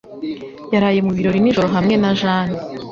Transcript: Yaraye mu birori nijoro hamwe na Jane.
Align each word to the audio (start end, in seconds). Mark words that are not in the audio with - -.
Yaraye 0.73 0.99
mu 1.05 1.11
birori 1.17 1.39
nijoro 1.41 1.67
hamwe 1.75 1.95
na 2.01 2.11
Jane. 2.19 2.55